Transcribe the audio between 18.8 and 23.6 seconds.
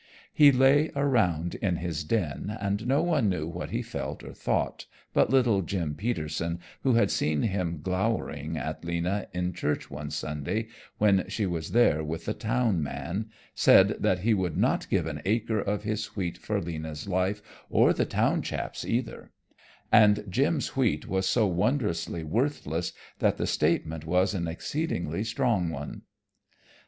either; and Jim's wheat was so wondrously worthless that the